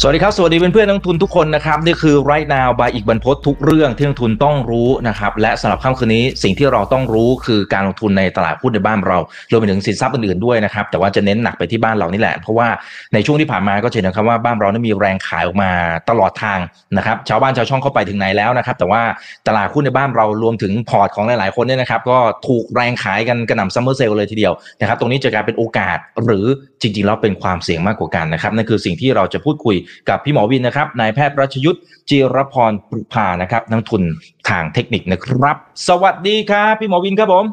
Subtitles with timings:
[0.00, 9.18] สวัสดีครับ สวัสดีเพื่อนๆนักทุนทุกคนนะครับ นี่คือ right now by อีกบรรพททุกเรื่องที่นักทุนต้องรู้นะครับ และสำหรับค่ำคืนนี้สิ่งที่เราต้องรู้คือการลงทุนในตลาดหุ้นในบ้านเรา
[9.50, 12.68] รวมไปถึงสินทรัพย์อื่นๆด้วยนะครับ แต่ว่าจะเน้นหนักไปที่บ้านเรานี่แหละ เพราะว่า
[13.14, 15.70] ในช่วงที่ผ่านมาก็เห็นนะครับว่าบ้านเรานั้นมีแรงขายออกมา
[16.10, 16.58] ตลอดทาง
[16.96, 19.02] นะครับชาวบ้านชาวช่องเข้าไปถึงไหนแล้วนะครับ แต่ว่า
[19.48, 22.18] ตลาดหุ้นในบ้านเรารวมถึงพอร์ตของหลายๆคนเนี่ยนะครับ ก็
[22.48, 26.46] ถูกแรงขายกันกระหน่ำ summer sale เลยทีเดียวนะครับ ตรงนี้จะกลายเป็นโอกาสหรือ
[26.80, 29.76] จริงๆแล้วเป็นความเสี่ยงมากกว่ากันนะครับนั่นคือสิ่งที่เราจะพูดคุย
[30.08, 34.02] กับพี่หมอวินนะครับนายแพทย์รัชยุทธ์จิรพรปรุภานะครับนักลงทุน
[34.48, 35.56] ทางเทคนิคนะครับ
[35.88, 37.44] สวัสดีครับพี่หมอวินครับผม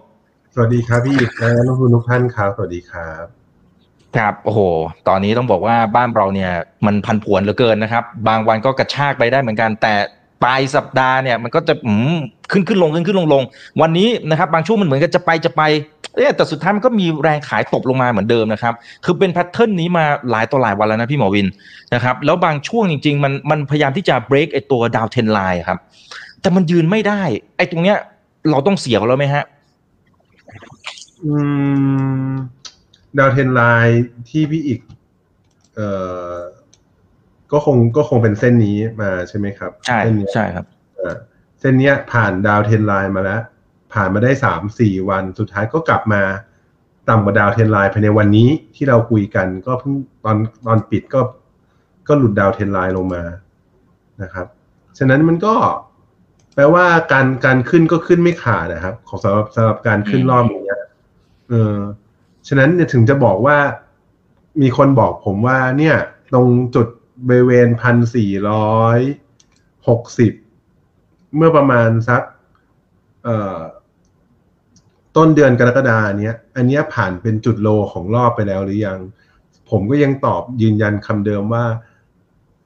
[0.54, 3.26] สวัสดีครับพี่อีกและนักลงทุนทุกท่านครับสวัสดีครับ
[4.18, 4.60] ครับโอ้โห
[5.08, 6.52] ตอนนี้ต้องบอกว่าบ้านเราเนี่ย
[6.86, 9.94] มันผันผวนเหลือเกินนะครับ บางวันก็กระชากไปได้เหมือนกัน แต่
[10.44, 12.18] ปลายสัปดาห์เนี่ยมันก็จะอืม
[12.52, 13.44] ขึ้นขึ้นลงขึ้นขึ้นลงลง
[13.82, 15.62] วันนี้นะครับ บางช่วงมันเหมือนกันจะไปจะไป
[16.15, 18.74] เอ๊ะแต่สุดท้ายมันก็มีแรงขายตบลงมาเหมือนเดิมนะครับ
[19.05, 21.48] คือเป็น pattern นี้มาหลายต่อหลายวันแล้วนะพี่หมอวิน
[21.93, 25.80] นะครับ แล้วบางช่วงจริง ๆ มันมันพยายามที่จะ break ไอตัว downtrend line ครับ
[26.41, 27.21] แต่มันยืนไม่ได้
[27.57, 27.98] ไอตรงเนี้ย
[28.49, 29.43] เราต้องเสียแล้วไหมฮะ
[31.24, 31.34] อื
[32.30, 32.32] ม
[33.18, 34.80] downtrend line ที่พี่อีก
[35.76, 35.90] เอ่
[36.32, 36.35] อ
[37.52, 40.65] ก็คงก็คงเป็นเส้นนี้มาใช่ไหมครับ ใช่เส้นเนี้ยใช่ครับ
[40.99, 41.15] อ่า
[41.60, 43.41] เส้นเนี้ยผ่านดาวเทนไลน์มาแล้ว
[43.93, 46.21] ผ่านมาได้สามสี่วันสุดท้ายก็กลับมา
[47.09, 51.21] ต่ำกว่าดาวเทนไลน์ภายในวันนี้ที่เราคุยกันก็เพิ่งตอนตอนปิดก็
[52.07, 53.23] ก็หลุดดาวเทนไลน์ลงมา
[54.21, 54.48] นะครับ
[54.98, 55.55] ฉะนั้นมันก็
[56.55, 60.81] แปลว่าการการขึ้นก็ขึ้นไม่ขาดนะครับ ของสำหรับสำหรับการขึ้นรอบอย่างเงี้ย
[61.49, 61.76] เออ
[62.48, 63.57] ฉะนั้นถึงจะบอกว่า
[64.62, 65.96] มีคนบอกผมว่าเนี่ย
[66.34, 66.88] ตรงจุด
[67.28, 69.00] บริเวณพันสี่ร้อย
[69.88, 70.34] หกสิบ
[71.35, 72.22] เมื่อประมาณสัก
[73.24, 73.57] เอ่อ
[75.16, 79.00] ต้นเดือนกรกฎาเนี้ย อันเนี้ยผ่านเป็นจุดโลของรอบไปแล้วหรือยัง
[79.69, 81.66] ผมก็ยังตอบยืนยันคำเดิมว่า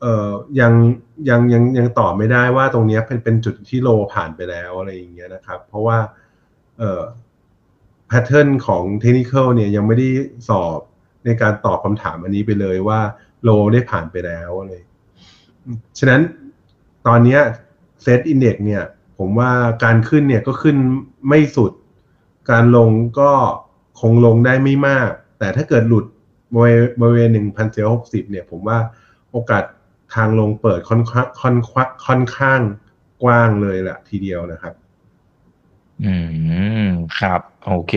[0.02, 0.74] เอ่อยัง
[1.30, 5.98] ยังยังยังตอบไม่ได้ว่าตรงเนี้ยเป็นเป็นจุดที่โลผ่านไปแล้วอะไรอย่างเงี้ยนะครับ เพราะว่า
[6.80, 7.02] เอ่อ
[8.08, 10.10] แพทเทิร์นของเทคนิคเนี่ยยังไม่ได้
[10.50, 10.80] สอบ
[11.26, 13.00] ในการตอบคำถามอันนี้ไปเลยว่า
[13.44, 14.74] โลได้ผ่านไปแล้วอะไร
[16.00, 16.22] ฉะนั้น
[17.08, 17.38] ตอนเนี้
[18.02, 18.84] เซตอินเด็กเนี่ย
[19.18, 19.52] ผมว่า
[19.84, 20.78] การขึ้นเนี่ยก็ขึ้น
[21.28, 21.72] ไม่สุด
[22.52, 22.90] การลง
[23.20, 23.32] ก็
[24.02, 25.10] คงลงได้ไม่มาก
[25.40, 26.06] แต่ถ้าเกิดหลุด
[27.02, 28.78] บริเวณหนึ่งพันเจ็ดหกสิบเนี่ย ผมว่า
[29.32, 29.64] โอกาส
[30.16, 31.56] ทางลงเปิดค่อนข้างค่อน
[32.06, 32.62] ค่อนข้าง
[33.24, 34.74] กว้างเลยแหละทีเดียวนะครับ
[36.06, 36.16] อื
[36.86, 36.88] ม
[37.20, 37.94] ครับ โอเค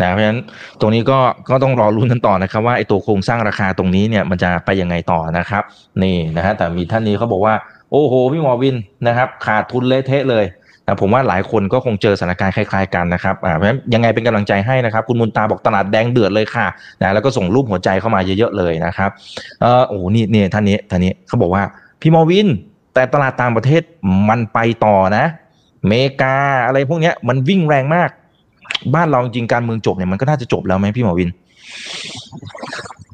[0.00, 0.40] นะเพราะฉะนั้น
[0.80, 1.18] ตรงนี้ก็
[1.50, 5.62] ก็ต้องรอรุ้นกันต่อนะครับ ว่าไอ้ตัวโครงสร้างราคาตรงนี้เนี่ยมันจะไปยังไงต่อนะครับ
[6.02, 7.54] นี่นะฮะแต่มีท่านนี้เขาบอกว่า
[7.90, 8.76] โอ้โห พี่หมอวิน
[9.06, 10.44] นะครับ ขาดทุนเละเทะเลย
[11.00, 16.66] ผมว่าหลายคนก็คงเจอสถานการณ์คล้ายๆกันนะครับเพราะฉะนั้นยังไงเป็นกำลังใจให้นะครับ คุณมุนตาบอกตลาดแดงเดือดเลยค่ะ
[17.02, 19.10] นะแล้วก็ส่งรูปหัวใจเข้ามาเยอะๆเลยนะครับ
[19.60, 21.62] เออโอ้โหนี่นี่ท่านนี้ท่านนี้เขาบอกว่า
[22.00, 22.48] พี่หมอวิน
[22.94, 23.82] แต่ตลาดต่างประเทศ
[24.28, 25.24] มันไปต่อนะ
[25.86, 28.10] เมกาอะไรพวกเนี้ยมันวิ่งแรงมาก
[28.94, 31.30] บ้านเราจริงการเมืองจบเนี่ยมันก็น่าจะจบแล้วไหมพี่หมอวิน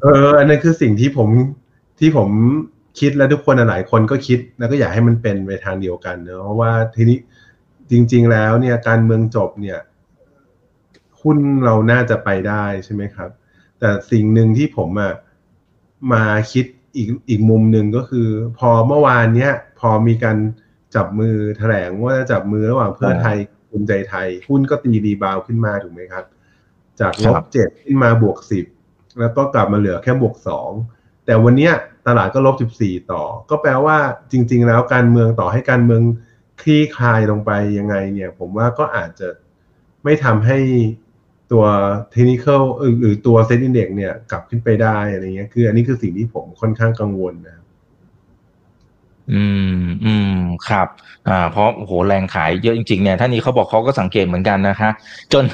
[0.02, 1.28] เอออันนั้นคือสิ่งที่ผม
[1.98, 2.28] ที่ผม
[3.00, 7.18] คิดและทุกคนหลายคนก็คิดแล้วก็อยากให้มันเป็นไปทางเดียวกันเนอะเพราะว่าทีนี้
[7.90, 9.78] จริง ๆ แล้วเนี่ยการเมืองจบเนี่ย
[11.22, 13.30] หุ้นเราน่าจะไปได้ใช่ไหมครับ
[13.78, 15.12] แต่สิ่งหนึ่งที่ผมอะ
[16.12, 16.64] มาคิด
[16.96, 18.28] อีกอีกมุมหนึ่งก็คือ
[18.58, 20.38] พอเมื่อวานเนี้ยพอมีการ
[20.94, 23.36] จับมือแถลงว่าจะจับมือระหว่างเพื่อไทย
[23.68, 26.24] ภูมิใจไทย หุ้นก็ตีรีบาวขึ้นมาถูกไหมครับ
[27.00, 28.66] จากลบเจ็ดขึ้นมาบวกสิบ
[29.20, 30.70] แล้วก็กลับมาเหลือแค่บวกสอง
[31.26, 31.72] แต่วันเนี้ย
[32.06, 33.96] ตลาดก็ลบสิบสี่ต่อ ก็แปลว่า
[34.32, 36.02] จริง ๆ แล้วการเมืองต่อให้การเมือง
[36.60, 39.28] คลี่คลายลงไปยังไงเนี่ย ผมว่าก็อาจจะ
[40.04, 40.58] ไม่ทำให้
[41.52, 41.64] ตัว
[42.10, 42.46] เทคนิค
[43.00, 47.63] หรือตัวเซ็นดินเด็กเนี่ยกลับขึ้นไปได้อะไรเงี้ยคืออันนี้คือสิ่งที่ผมค่อนข้างกังวลนะครับ
[49.32, 49.42] อื
[49.78, 50.34] มอืม
[50.68, 50.88] ครับ
[51.28, 54.90] อ่าเพราะโอ้โหแรงขายเยอะจริงๆเนี่ยท่านนี้เขาบอกเขาก็สังเกตเหมือนกันนะคะ
[55.32, 55.44] จน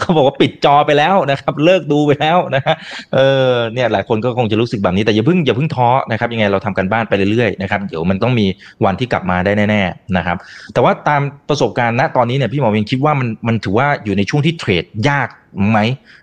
[0.00, 2.74] เขาบอกว่าปิดจอไปแล้วนะครับ เลิกดูไปแล้วนะฮะ
[3.14, 3.18] เอ
[3.50, 8.46] อเนี่ยหลายคนก็คงจะรู้สึกแบบนี้แต่อย่าเพิ่งอย่าเพิ่งท้อนะครับยังไงเราทำกันบ้านไปเรื่อยๆนะครับเดี๋ยวมันต้องมี
[8.84, 10.36] วันที่กลับมาได้แน่ๆนะครับ
[10.72, 15.28] แต่ว่าตามประสบการณ์ณตอนนี้เนี่ยพี่หมอวินคิดว่ามันมันถือว่าอยู่ในช่วงที่เทรดยาก
[15.70, 15.78] ไหม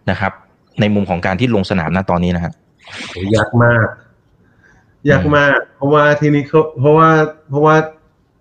[0.10, 0.32] นะครับ
[0.80, 2.54] ในมุมของการที่ลงสนามณตอนนี้นะฮะ
[3.36, 3.88] ยากมาก
[5.10, 7.10] ยากมาก เพราะว่าทีนี้เขาเพราะว่า
[7.50, 7.76] เพราะว่า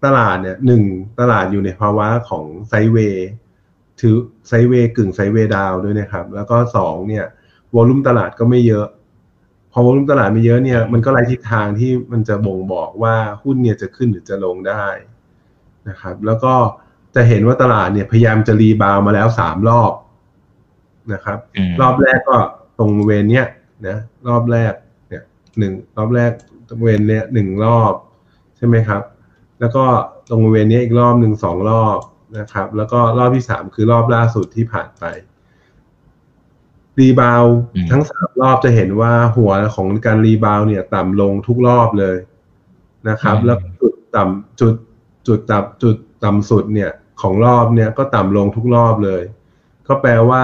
[0.04, 0.82] ตลาดเนี่ยหนึ่ง
[1.20, 3.28] ตลาดอยู่ในภาวะของไซด์เวย์
[4.00, 4.16] ถือ
[4.48, 7.26] ไซด์เวย์กึ่งไซด์เวย์ดาวน์ด้วยนะครับ แล้วก็สองเนี่ย
[7.74, 8.86] วอลุ่มตลาดก็ไม่เยอะ
[9.72, 14.86] พอวอลุ่มตลาดไม่เยอะเนี่ยมันก็ไล่ทิศทางที่มันจะบ่งบอกว่าหุ้นเนี่ยจะขึ้นหรือจะลงได้
[15.88, 16.54] นะครับ แล้วก็
[17.14, 19.92] จะเห็นว่าตลาดเนี่ยพยายามจะรีบาวมาแล้วสามรอบ
[21.12, 21.38] นะครับ
[21.68, 22.36] มรอบแรกก็
[22.78, 23.46] ตรงเวรเนี้ย
[23.86, 23.96] นะ
[24.28, 24.72] รอบแรก
[25.08, 25.22] เนี่ย
[25.58, 26.32] หนึ่งรอบแรก
[26.68, 27.94] ตรงเวรเนี้ยหนึ่งรอบ
[28.56, 29.02] ใช่ไหมครับ
[29.60, 29.84] แล้วก็
[30.30, 31.98] ตรงเวรเนี้ยอีกรอบหนึ่งสองรอบ
[32.38, 35.04] นะครับ แล้วก็รอบที่สามคือรอบล่าสุดที่ผ่านไป
[36.98, 42.16] rebound อืมทั้งสามรอบจะเห็นว่าหัวของการ rebound เนี่ย ต่ำลงทุกรอบเลย
[43.08, 44.74] นะครับ แล้วจุดต่ำจุด
[45.26, 46.90] จุดต่ำจุดต่ำสุดเนี่ย
[47.20, 49.22] ของรอบเนี่ยก็ต่ำลงทุกรอบเลย
[49.86, 50.42] ก็แปลว่า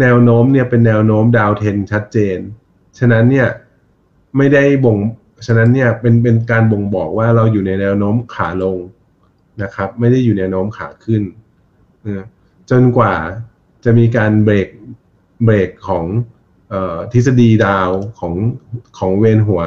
[0.00, 2.38] แนวโน้มเนี่ยเป็นแนวโน้มดาวเทนชัดเจน
[2.98, 3.48] ฉะนั้นเนี่ย
[4.36, 4.98] ไม่ได้บ่ง
[5.46, 8.78] ฉะนั้นเนี่ยเป็นเป็นการบ่งบอกว่าเราอยู่ในแนวโน้มขาลง
[9.62, 11.22] นะครับ ไม่ได้อยู่ในแนวโน้มขาขึ้น
[12.02, 12.22] เออ
[12.70, 13.14] จนกว่า
[13.84, 14.68] จะมีการเบรก
[15.44, 16.04] เบรกของ
[16.70, 18.34] เออทฤษฎีดาวของ
[18.98, 19.62] ของเวนหัว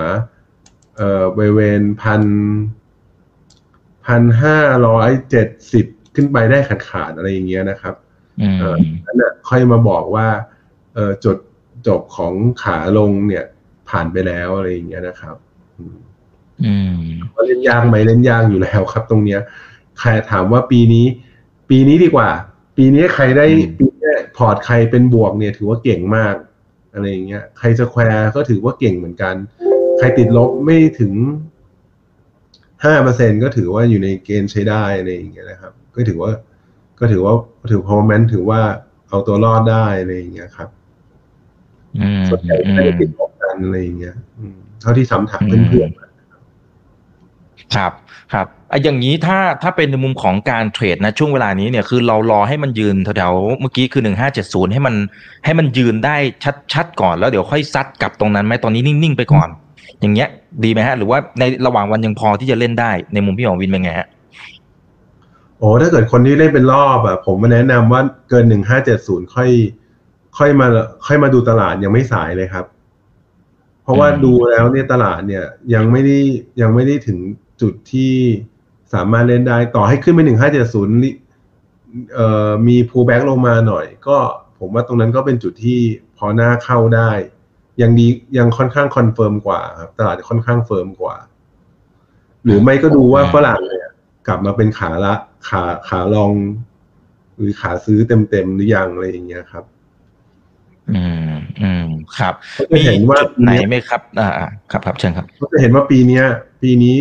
[0.97, 2.21] เอ่อบริเวณพัน
[4.05, 5.85] พันห้าร้อยเจ็ดสิบ
[6.15, 7.95] ขึ้นไปได้ขาดขาดๆอะไรอย่างเงี้ยนะครับ
[8.41, 8.75] อืมเอ่อ
[9.05, 10.27] นั้นน่ะค่อยมาบอกว่า
[10.95, 11.37] เออจุด
[11.87, 12.33] จบของ
[12.63, 13.45] ขาลงเนี่ย
[13.89, 15.35] ผ่านไปแล้วอะไรอย่างเงี้ยนะครับ
[15.79, 15.97] อืม
[16.63, 16.95] อืม
[17.33, 19.41] ว่าเล่นยากไหมเล่นยากอยู่แล้วครับ ตรงเนี้ย
[19.99, 21.05] ใครถามว่าปีนี้
[21.69, 22.29] ปีนี้ดีกว่า
[22.77, 26.35] ปีนี้ใครได้อืมปีเนี้ยพอร์ตใครเป็นบวกเนี่ย ถือว่าเก่งมาก
[26.93, 29.35] อะไรอย่างเงี้ย ใครจะแควร์ก็ถือว่าเก่งเหมือนกัน
[29.97, 31.13] ใครติดลบไม่ถึง
[32.85, 36.31] ห้าเปอร์เซ็นก็ถือว่าอยู่ในเกณฑ์ใช้ได้อะไรอย่างเงี้ยนะครับ ก็ถือว่า
[36.99, 37.33] ก็ถือว่า
[37.71, 38.61] ถือ performance ถือว่า
[39.09, 40.69] เอาตัวรอดได้อะไรอย่างเงี้ยครับ
[41.97, 46.07] อืมส่วนใหญ่อืไม่ได้มติดลบกัน อะไรอย่างเงี้ยอืมเท่าที่ถามถามอืมเพื่อนๆมา
[47.75, 47.91] ครับ
[48.33, 54.95] ครับไอ้อย่างนี้ถ้าถ้าเป็นในมุมของการเทรดนะช่วงเวลานี้เนี่ยคือเรารอให้มันยืนแถวๆเมื่อกี้คือหนึ่งห้าเจ็ดศูนย์ให้มัน
[55.45, 56.15] ให้มันยืนได้
[56.73, 59.49] ชัดๆก่อนแล้วเดี๋ยวค่อยซัดกลับตรงนั้นไหมตอนนี้นิ่งๆไปก่อน
[60.01, 60.29] อย่างเงี้ย
[60.63, 64.07] ดีไหมฮะ หรือว่าในระหว่างวันยังพอที่จะเล่นได้ในมุมพี่ของวินเป็นไงฮะ
[65.59, 69.49] โอ้ถ้าเกิดคนที่เล่นเป็นรอบอะผมมาแนะนำว่าเกินหนึ่งห้าเจ็ดศูนย์ค่อย
[70.37, 70.67] ค่อยมา
[71.05, 72.65] ค่อยมาดูตลาดยังไม่สายเลยครับ
[73.87, 76.19] เพราะว่าอืมดูแล้วเนี่ยตลาดเนี่ยยังไม่ได้
[76.61, 77.19] ยังไม่ได้ถึง
[77.61, 78.13] จุดที่
[78.93, 80.95] สามารถเล่นได้ต่อให้ขึ้นไปหนึ่งห้าเจ็ดศูนย์
[82.13, 84.17] เอ่อมี pullback ลงมาหน่อย ก็
[84.59, 85.79] ผมว่าตรงนั้นก็เป็นจุดที่
[86.17, 87.11] พอน่าเข้าได้
[87.81, 88.07] ยังดี
[88.37, 91.15] ยังค่อนข้าง confirm กว่าครับตลาดค่อนข้าง firm กว่า
[92.43, 93.87] หรือไม่ก็ดูว่าฝรั่งเนี่ย
[94.27, 95.13] กลับมาเป็นขาละ
[95.49, 96.33] ขาขา long
[97.35, 99.76] หรือขาซื้อเต็มๆหรือยังอะไรอย่างเงี้ยครับอืมอืม
[102.19, 102.33] ครับ
[102.69, 106.25] ก็จะเห็นว่าจุดไหนไหมครับอ่าอ่าครับครับเชิญครับก็จะเห็นว่าปีเนี้ย
[106.61, 106.95] ปีนี้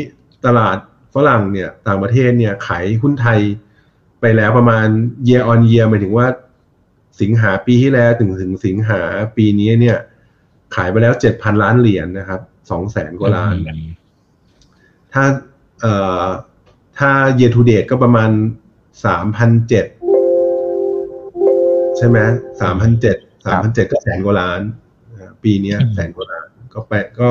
[0.47, 0.79] ตลาด
[1.15, 3.41] ฝรั่งเนี่ยต่างประเทศเนี่ยขายหุ้นไทย
[4.21, 4.87] ไปแล้วประมาณ
[5.29, 6.27] year on year หมายถึงว่า
[7.21, 9.01] สิงหาปีที่แล้วถึงถึงสิงหา
[9.37, 9.99] ปีนี้เนี่ย
[10.75, 13.55] ขายไปแล้วเจ็ดพันล้านเหรียญนะครับสองแสนกว่าล้าน
[15.13, 15.25] ถ้า
[15.81, 16.27] เอ่อ
[16.99, 18.31] ถ้า year to date ก็ประมาณ
[19.05, 19.87] สามพันเจ็ด
[21.97, 22.19] ใช่ไหม
[22.61, 24.86] สามพันเจ็ดสามพันเจ็ดก็แสนกว่าล้านนะครับ
[25.43, 27.31] ปีเนี้ยอืมแสนกว่าล้านก็แปะก็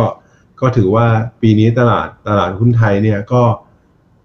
[0.61, 1.05] ก็ถือว่า
[1.41, 3.41] ปีนี้ตลาดตลาดหุ้นไทยเนี่ยก็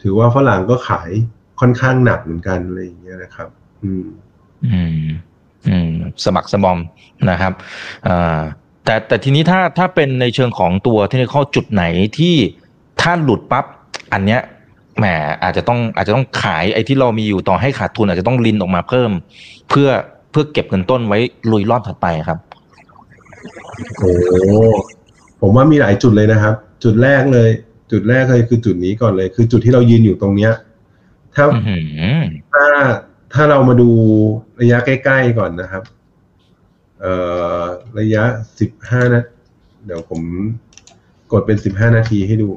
[0.03, 1.11] ถือว่าฝรั่งก็ขาย
[1.61, 3.49] ค่อนข้างหนักเหมือนกันอะไรอย่างเงี้ยนะครับ
[3.83, 4.07] อืม
[4.73, 5.05] อืม
[5.69, 5.91] อืม
[6.25, 6.79] สมัครสมอม
[7.31, 7.53] นะครับ
[8.07, 8.41] อ่า
[8.85, 11.85] แต่แต่ทีนี้ถ้าถ้าเป็นในเชิงของตัวเทคนิคจุดไหน
[12.19, 12.37] ที่
[13.01, 13.65] ถ้าหลุดปั๊บ
[14.13, 14.41] อันเนี้ย
[14.99, 15.05] แหม
[15.43, 19.11] อาจจะต้องอาจจะต้องขายไอ้ที่เรามีอยู่ต่อให้ขาดทุนอาจจะต้องลินออกมาเพิ่ม
[19.71, 19.89] เพื่อ
[20.31, 21.19] เพื่อเก็บเงินต้นไว้
[21.53, 22.39] ลุยรอบถัดไปครับ
[23.99, 24.11] โอ้
[25.41, 26.55] ผมว่ามีหลายจุดเลยนะครับ
[26.85, 27.51] จุดแรกเลย
[27.93, 30.53] จุดแรกเลยคือจุดนี้ก่อนเลย คือจุดที่เรายืนอยู่ตรงเนี้ย
[31.35, 31.79] ถ้าอือหื
[32.17, 32.19] อ
[32.53, 32.67] ถ้า
[33.35, 33.91] ถ้าเรามาดู
[34.61, 35.83] ระยะใกล้ๆก่อนนะครับ
[37.01, 37.15] เอ่
[37.61, 37.63] อ
[37.99, 38.23] ระยะ
[38.61, 39.25] สิบห้านะ
[39.85, 40.21] เดี๋ยวผม
[41.33, 42.51] กดเป็นสิบห้านาทีให้ดู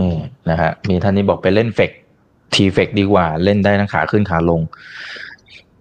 [0.00, 0.14] นี่
[0.48, 1.90] นะฮะมีท่านนี้บอกไปเล่นเฟก
[2.54, 4.60] ทีเฟกดีกว่า เล่นได้ทั้งขาขึ้นขาลง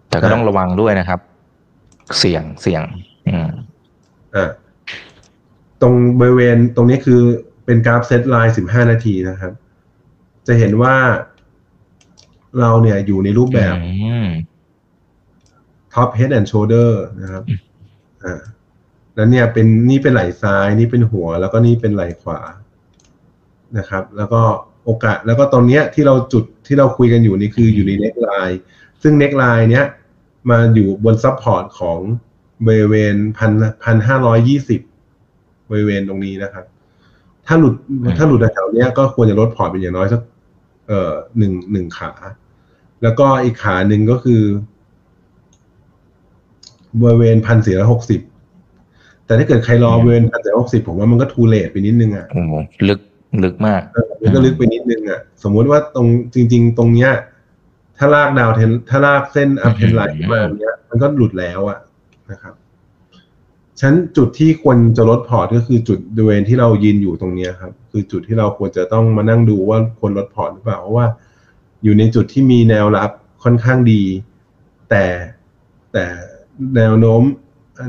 [0.09, 1.19] แต่ก็ต้องระวังด้วยนะครับ
[2.19, 2.83] เสี่ยงเสี่ยง
[3.27, 3.49] อืม
[4.35, 4.45] อะ
[5.81, 7.21] ตรงบริเวณตรงนี้คือ
[7.65, 9.53] เป็นกราฟเซตไลน์สิบห้านาทีนะครับ
[10.47, 10.95] จะเห็นว่า
[12.59, 14.27] เราเนี่ยอยู่ในรูปแบบอืม
[15.93, 16.89] top head and shoulder
[17.21, 17.59] นะครับอืม
[18.23, 18.41] อ่า
[19.15, 22.39] แล้วเนี่ยเป็นนี่เป็นไหล่ซ้าย นี่เป็นหัว แล้วก็นี่เป็นไหล่ขวา
[23.77, 24.41] นะครับ แล้วก็
[24.85, 28.59] โอกาส แล้วก็ตรงเนี้ยที่เราจุดที่เราคุยกันอยู่นี่คืออยู่ใน neckline
[29.01, 29.85] ซึ่ง neckline เนี้ย
[30.49, 31.99] มาอยู่บน support ของ
[32.67, 33.51] บริเวณพัน
[33.83, 34.81] พันห้าร้อยยี่สิบ
[35.71, 36.65] บริเวณตรงนี้นะครับ
[37.47, 40.21] ถ้าหลุดอืมถ้าหลุดแถวๆเนี้ยก็ควรจะลดพอร์ตเป็นอย่างน้อยสัก
[40.87, 42.11] เอ่อหนึ่งหนึ่งขา
[43.03, 44.41] แล้วก็อีกขาหนึ่งก็คือ
[47.01, 48.21] บริเวณพันสี่ร้อยหกสิบ
[49.25, 52.53] แต่ถ้าเกิดใครรอบริเวณพันสี่ร้อยหกสิบผมว่ามันก็ too late ไปนิดนึงอะโอ้โห
[52.89, 52.99] ลึก
[53.43, 57.11] ลึกมากเออมันก็ลึกไปนิดนึงอะ สมมุติว่าตรงจริง ๆ ตรงเนี้ย
[57.97, 61.79] ถ้าลากดาวเทนถ้าลากเส้น uptrend line มาเนี้ย มันก็หลุดแล้วอะ
[62.31, 62.53] นะครับ
[63.79, 71.07] ฉะนั้นจุดที่ควรจะลดพอร์ตก็คือจุดบริเวณที่เรายืนอยู่ตรงเนี้ยครับ คือจุดที่เราควรจะต้องมานั่งดูว่าควรลดพอร์ตหรือเปล่าเพราะว่า
[71.83, 73.11] อยู่ในจุดที่มีแนวรับ
[73.43, 74.01] ค่อนข้างดี
[74.89, 75.05] แต่
[75.93, 76.05] แต่
[76.75, 77.21] แนวโน้ม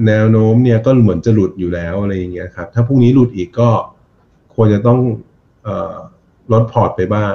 [0.09, 3.71] แนวโน้มเนี่ยก็เหมือนจะหลุดอยู่แล้วอะไรอย่างเงี้ยครับ ถ้าพรุ่งนี้หลุดอีกก็
[4.55, 5.34] ควรจะต้องเอ่อ
[6.53, 7.33] ลดพอร์ตไปบ้าง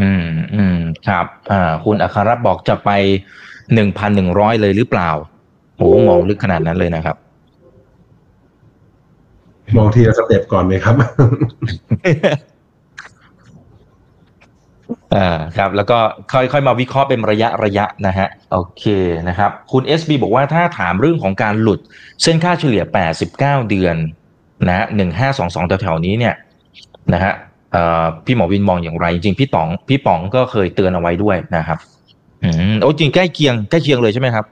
[0.00, 2.90] อืมอืมครับอ่าคุณอัครรัตน์บอกจะไป
[3.74, 5.10] หนึ่งพันหนึ่งร้อยเลยหรือเปล่า
[5.76, 7.16] โอ้มองลึกขนาดนั้นเลยนะครับ
[9.76, 10.94] มองทีละสเต็ปก่อนไหมครับ
[15.14, 15.98] อ่าครับ แล้วก็
[16.32, 18.84] ค่อยๆมาวิเคราะห์เป็นระยะระยะนะฮะโอเค
[19.28, 21.80] นะครับ คุณ SB บอกว่าถ้าถามเรื่องของการหลุด
[22.22, 22.82] เส้นค่าเฉลี่ย
[23.28, 23.38] 89
[23.70, 23.96] เดือน
[24.68, 24.86] นะฮะ
[25.28, 26.34] 1522แถวๆนี้เนี่ย
[27.14, 27.32] นะฮะ
[27.72, 31.78] เอ่อพี่หมอวินมองอย่างไร จริงๆพี่ต๋องพี่ป๋องก็เคยเตือนเอาไว้ด้วยนะครับ
[32.44, 34.44] อืมโอ้จริงใกล้เคียงใกล้เคียงเลยใช่ไหมครับ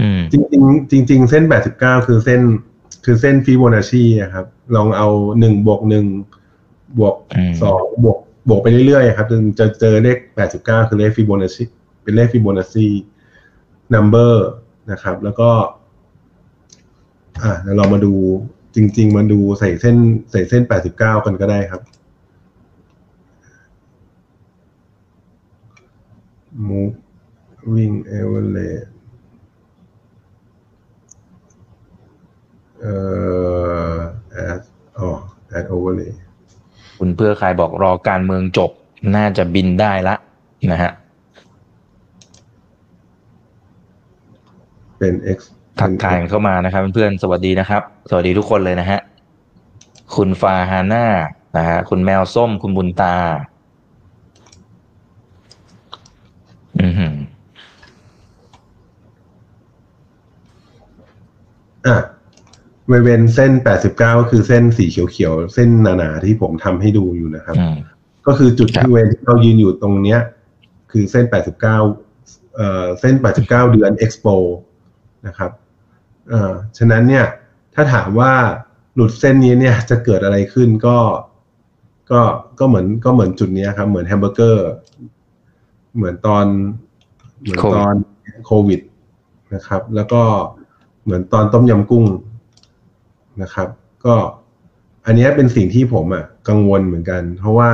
[0.00, 1.44] อืม จริงๆจริงๆเส้น
[1.76, 2.40] 89คือเส้น
[3.04, 4.04] คือเส้นฟิโบนัชชี
[4.34, 5.08] ครับ ลองเอา
[5.40, 6.04] หนึ่งบวกหนึ่ง
[6.98, 10.18] บวกอืมสองบวกบวกไปเรื่อยๆครับจนจะเจอเลข
[10.54, 11.64] 89คือเลขฟิโบนัชชี
[12.02, 14.48] เป็นเลข Fibonacci number
[14.90, 15.50] นะครับ แล้วก็
[17.42, 18.14] อ่าเดี๋ยวเรามาดู
[18.74, 19.96] จริง ๆ มาดูใส่เส้น
[20.30, 20.62] ใส่เส้น
[20.94, 21.82] 89 กันก็ได้ครับ
[26.68, 28.88] moving average
[32.80, 32.94] เอ่
[33.92, 33.96] อ
[34.48, 34.60] add
[34.98, 35.08] อ๋อ
[35.56, 36.12] add overlay
[36.98, 38.70] คุณเพื่อใครบอกรอการเมืองจบ
[39.16, 40.14] น่าจะบินได้ละ
[40.72, 40.92] นะฮะ
[44.98, 45.38] เป็น x
[45.80, 49.00] ทักทายกันเข้ามานะครับ เพื่อนๆสวัสดีนะครับ สวัสดีทุกคนเลยนะฮะ
[50.16, 51.06] คุณฟาฮาน่า
[51.56, 53.16] นะฮะคุณแมวส้มคุณบุญตา
[56.80, 57.14] อือหือ
[61.86, 61.96] อะ
[62.90, 67.76] บริเวณเส้น 89 ก็คือเส้นสีเขียวๆ เส้นหนาๆ ที่ผมทำให้ดูอยู่นะครับอืม
[68.26, 70.20] ก็คือจุดครับที่บริเวณที่เรายืนอยู่ตรงเนี้ย
[70.90, 71.60] คือเส้น 89
[72.56, 74.36] เอ่อ เส้น 89 เดือน expo
[75.26, 75.50] นะครับ
[76.30, 77.26] เอ่อฉะนั้นเนี่ย
[77.74, 78.32] ถ้าถามว่า
[78.94, 80.98] หลุดเส้นนี้เนี่ยจะเกิดอะไรขึ้นก็
[82.10, 82.20] ก็
[82.58, 84.68] ก็เหมือนก็เหมือนจุดเนี้ยครับ เหมือนแฮมเบอร์เกอร์
[85.96, 86.46] เหมือนตอน
[87.40, 87.94] เหมือนตอน
[88.46, 88.80] โควิด
[89.54, 90.22] นะครับ แล้วก็
[91.04, 92.04] เหมือนตอนต้มยำกุ้ง
[93.42, 93.68] นะครับ
[94.04, 94.14] ก็
[95.06, 97.70] อันเนี้ยเป็นสิ่งที่ผมอะ กังวลเหมือนกัน เพราะว่า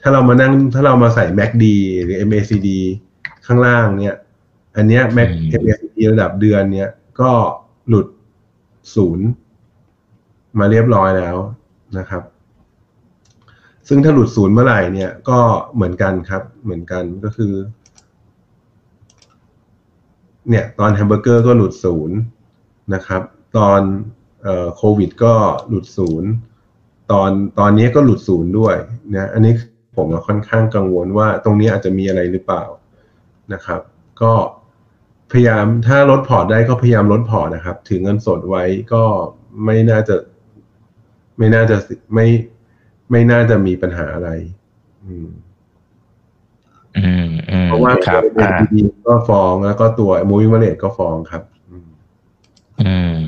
[0.00, 1.64] ถ้าเรามานั่งถ้าเรามาใส่ MACD
[2.04, 2.68] หรือ MACD
[3.46, 4.16] ข้างล่างเนี่ย
[4.76, 7.30] อันเนี้ย Mac อืม MACD ระดับเดือนเนี่ยก็
[7.92, 8.08] หลุด
[8.94, 9.26] ศูนย์
[10.58, 11.36] มาเรียบร้อยแล้ว
[11.98, 12.22] นะครับ
[13.88, 15.40] ซึ่งถ้าหลุดศูนย์เมื่อไหร่เนี่ยก็
[15.74, 17.54] เหมือนกันครับ เหมือนกันก็คือ
[20.48, 22.16] เนี่ยตอนแฮมเบอร์เกอร์ก็หลุดศูนย์
[22.94, 23.22] นะครับ
[23.58, 23.80] ตอน
[24.76, 25.34] โควิดก็
[25.68, 26.30] หลุดศูนย์
[27.10, 28.76] ตอนตอนนี้ก็หลุดศูนย์ด้วย
[29.14, 29.54] นะอันนี้
[29.96, 32.64] ผมอะค่อนข้างกังวลว่าตรงนี้อาจจะมีอะไรหรือเปล่า
[33.52, 33.80] นะครับ
[34.22, 34.32] ก็
[35.32, 39.02] พยายามถ้าลดพอร์ตได้ก็พยายามลดพอร์ตนะครับ ถือเงินสดไว้ก็
[39.64, 40.16] ไม่น่าจะ
[41.38, 41.76] ไม่น่าจะ
[42.14, 42.26] ไม่
[43.10, 44.30] ไม่น่าจะมีปัญหาอะไร
[45.04, 45.28] อืม
[46.98, 51.88] อืมอืมเพราะว่าครับตัวอ่าดีก็ฟ้องแล้วก็ตัว moving value ก็ฟ้องครับอืม
[52.82, 53.18] อืม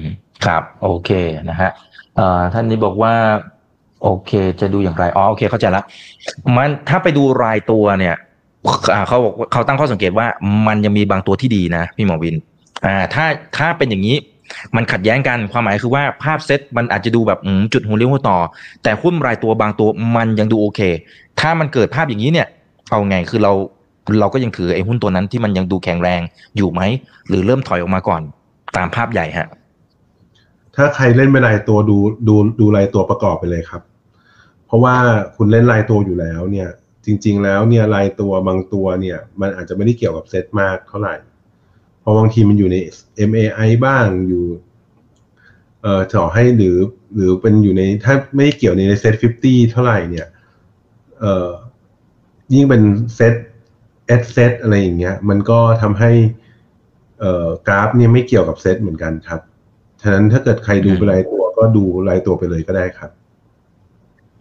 [0.44, 1.11] ครับ โอเค
[1.50, 1.70] นะฮะ
[2.16, 3.14] เอ่อท่านนี้บอกว่า
[4.02, 5.82] โอเค จะดูอย่างไรอ๋อโอเค เข้าใจละ
[6.56, 8.34] มันถ้าไปดูรายตัวเนี่ยอ่า
[9.09, 10.26] เขาบอกเขาตั้งข้อสังเกตว่า
[10.66, 12.37] มันยังมีบางตัวที่ดีนะพี่หมอวิน
[12.87, 14.16] อ่าถ้าถ้าเป็นอย่างนี้
[14.76, 17.40] มันขัดแย้งกันความหมายคือว่าภาพเซตมันอาจจะดูแบบ
[17.73, 18.38] จุดหัวเลี้ยวหัวต่อ
[18.83, 20.80] แต่หุ้นรายตัวบางตัวมันยังดูโอเค
[21.40, 22.49] ถ้ามันเกิดภาพอย่างนี้เนี่ย
[22.90, 23.52] เอาไงคือเรา
[24.21, 26.21] เราก็ยังถือไอ้หุ้นตัวนั้นที่มันยังดูแข็งแรง
[26.56, 26.80] อยู่ไหม
[27.28, 28.23] หรือเริ่มถอยออกมาก่อน
[28.76, 29.49] ตามภาพใหญ่ฮะ
[30.76, 31.97] ถ้าใครเล่นเป็นรายตัวดู
[32.28, 33.83] ดูดูรายตัวประกอบไปเลยครับ
[34.66, 34.94] เพราะว่า
[35.37, 36.68] คุณเล่นรายตัวอยู่แล้วเนี่ย
[37.06, 41.14] จริง ๆ แล้วเนี่ยรายตัวบางตัวเนี่ย มันอาจจะไม่ได้เกี่ยวกับเซตมากเท่าไหร่
[42.00, 42.76] เพราะบางทีมันอยู่ใน
[43.30, 44.44] MAI บ้างอยู่
[45.82, 46.76] เอ่อต่อให้หรือ
[47.14, 50.26] หรือเป็นอยู่ในถ้าไม่ได้เกี่ยวใน SET50 เท่าไหร่เนี่ย
[51.20, 51.50] เอ่อ
[52.54, 52.82] ยิ่งเป็น
[53.14, 53.35] SET
[54.06, 56.11] sSET อะไรอย่างเงี้ย มันก็ทำให้
[57.20, 59.40] เอ่อกราฟเนี่ยไม่เกี่ยวกับเซตเหมือนกันครับ
[60.02, 63.11] ฉะนั้นถ้าเกิดใครดูเป็นรายตัวก็ดูรายตัวไปเลยก็ได้ครับ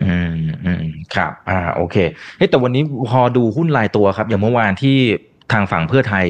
[0.05, 0.33] อืม
[0.65, 0.83] อืม
[1.15, 1.95] ครับ อ่า โอเค
[2.37, 4.97] เฮ้ยแต่วันนี้พอดูหุ้นรายตัวครับ อย่างเมื่อวานที่
[5.51, 6.27] ทางฝั่งเพื่อไทย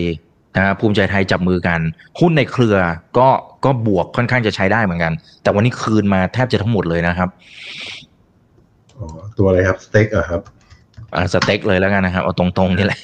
[0.57, 1.79] นะครับภูมิใจไทยจับมือกัน
[2.19, 2.75] หุ้นในเครือ
[3.17, 3.29] ก็
[3.65, 5.13] ก็บวกค่อนข้างจะใช้ได้เหมือนกัน
[5.43, 7.29] แต่วันนี้คืนมาแทบจะทั้งหมดเลยนะครับ
[8.97, 10.41] อ๋อตัวอะไรครับสเต็กเหรอะครับ
[11.15, 12.99] อ่าสเต็กเลยแล้วกันนะครับเอาตรงๆนี่แหละ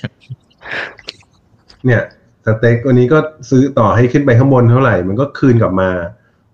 [1.85, 2.01] เนี่ย
[2.46, 3.17] STEC วันนี้ก็
[3.49, 5.89] ซื้อต่อให้ขึ้นไปข้างบนเท่าไหร่ มันก็คืนกลับมา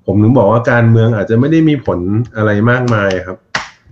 [0.05, 1.99] ผมถึงบอกว่าการเมืองอาจจะไม่ได้มีผล
[2.37, 3.37] อะไรมากมายครับ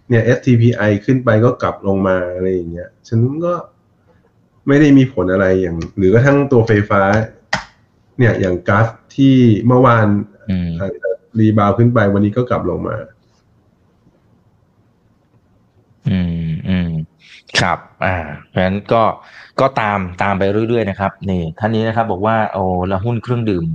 [0.09, 3.53] เนี่ย STPI ขึ้นไปก็กลับลงมาอะไรอย่างเงี้ยฉันก็
[4.67, 7.01] ไม่ได้มีผลอะไรอย่าง หรือกระทั่งตัวไฟฟ้า
[8.17, 9.35] เนี่ยอย่างก๊าซที่
[9.67, 10.07] เมื่อวาน
[10.49, 12.95] อืมอาจจะ rebound ขึ้นไปวันนี้ก็กลับลงมา
[16.09, 16.89] อืมอืม
[17.59, 18.15] ครับ อ่า
[18.49, 19.03] เพราะฉะนั้นก็
[19.59, 23.65] ก็ตามตามไปเรื่อยๆนะครับ นี่ท่านนี้นะครับ บอกว่าโอ้แล้วหุ้นเครื่องดื่ม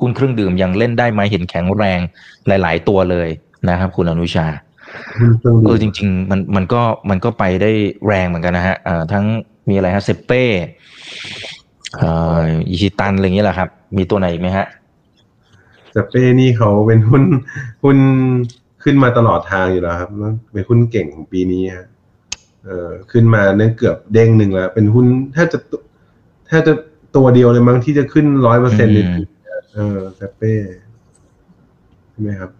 [0.00, 2.00] หุ้นเครื่องดื่มยังเล่นได้ไหมเห็นแข็งแรง
[2.46, 3.28] หลาย ๆ ตัวเลย
[3.68, 4.69] นะครับ คุณอนุชาหุ้น
[5.12, 7.70] เครื่องเอดื่อมจริง ๆ มันมันก็มันก็ไปได้
[8.06, 9.24] แรงเหมือนกันนะฮะอ่าทั้ง
[9.68, 10.44] มีอะไรฮะเซเป้
[11.96, 14.66] เอ่ออิชิตันอะไรอย่างเงี้ยแหละครับ มีตัวไหนอีกไหมฮะ
[15.94, 17.22] สเป้นี่เขาเป็นหุ้น
[17.82, 17.98] หุ้น
[18.82, 20.10] ขึ้นมาตลอดทางอยู่แล้วครับ
[20.52, 21.86] เป็นหุ้นเก่งของปีนี้ฮะ
[22.64, 25.58] เออขึ้นมาเนี่ยเกือบเด้งหนึ่งแล้ว เป็นหุ้นแทบจะ
[26.46, 26.74] แทบจะ
[27.16, 30.52] ตัวเดียวเลยมั้งที่จะขึ้นร้อยเปอร์เซ็นต์ในปีเนี้ยเออสเป้
[32.10, 32.59] ใช่ไหมครับเ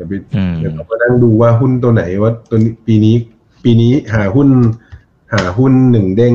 [0.00, 3.16] ดี๋ยวไปอืมเดี๋ยวเรามานั่งดูว่าหุ้นตัวไหนว่าตัวนี้ปีนี้
[3.64, 4.48] ปีนี้หาหุ้น
[5.34, 6.34] หาหุ้นหนึ่งเด้ง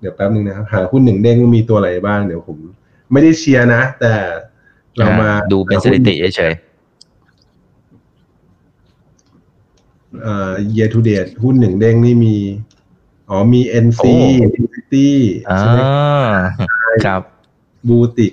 [0.00, 2.58] เดี๋ยวแป๊บนึงนะครับหาหุ้นหนึ่งเด้งมีตัวอะไรบ้าง เดี๋ยวผม
[3.12, 4.14] ไม่ได้เชียร์นะ แต่
[4.98, 6.54] เรามาอ่ดูเป็นสถิติเฉย
[10.22, 12.36] เอ่อ year to date หุ้นหนึ่งเด้งนี่มี
[13.30, 15.80] อ๋อมี NC โอ้ City ๆอ่าใช่ไหม
[17.06, 17.22] ครับ
[17.88, 18.32] บูติก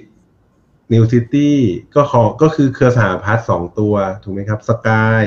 [0.93, 1.51] New City
[1.95, 5.25] ก็ขอก็คือเครือสหพัฒน์สองตัว ถูกไหมครับสกาย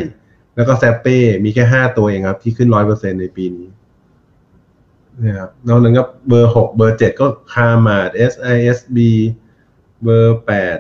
[0.57, 3.69] แล้วก็แซปเป้มีแค่ห้าตัวเองครับ ที่ขึ้นร้อยเปอร์เซ็นในปีนี้
[5.23, 8.99] นี่ยครับนอกนั้นก็เบอร์หกเบอร์เจ็ดก็ Karmart SISB
[10.03, 10.79] เบอร์แปด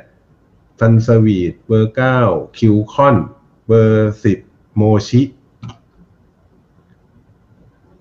[0.80, 2.18] Sunsweet เบอร์เก้า
[2.58, 3.16] Q-CON
[3.66, 4.38] เบอร์สิบ
[4.76, 5.22] Moshi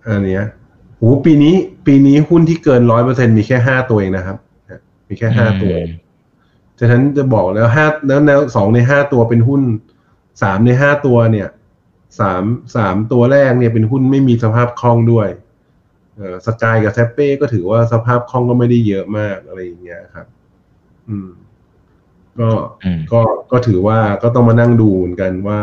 [0.07, 0.45] อันเนี้ย
[0.97, 4.37] โหปีนี้ ปีนี้หุ้นที่เกินร้อยเปอร์เซ็นมีแค่ห้าตัวเองนะครับ
[5.09, 5.73] มีแค่ห้าตัว
[6.83, 9.61] ฉะนั้นจะบอกแล้วห้าแล้วแนวสองในห้าตัวเป็นหุ้น
[10.41, 11.47] สามในห้าตัวเนี่ย
[12.19, 12.43] สาม
[12.75, 15.27] สามตัวแรกเนี่ยเป็นหุ้นไม่มีสภาพคล่องด้วย
[16.15, 20.27] เออสกายกับแซปเป้ก็ถือว่าสภาพคล่องก็ไม่ได้เยอะมากอะไรอย่างเงี้ยครับ
[21.09, 21.29] อืม
[22.39, 22.49] ก็
[22.83, 25.59] อืมก็ก็ถือว่าก็ต้องมานั่งดูเหมือนกันว่า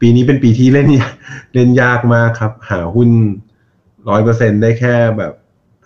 [0.00, 1.12] ปีนี้เป็นปีที่เล่นยาก
[1.54, 3.10] เล่นยากมากครับ หาหุ้น
[4.08, 5.32] ร้อยเปอร์เซ็นได้แค่แบบ